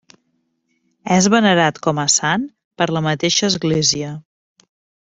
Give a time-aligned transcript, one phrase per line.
[1.15, 2.47] És venerat com a sant
[2.83, 4.13] per la mateixa església.